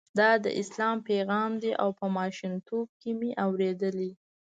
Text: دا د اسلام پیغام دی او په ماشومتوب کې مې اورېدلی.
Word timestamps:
دا 0.19 0.31
د 0.43 0.45
اسلام 0.61 0.97
پیغام 1.09 1.51
دی 1.63 1.71
او 1.81 1.89
په 1.99 2.05
ماشومتوب 2.17 2.87
کې 3.01 3.11
مې 3.19 3.31
اورېدلی. 3.45 4.11